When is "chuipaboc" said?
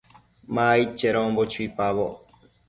1.51-2.13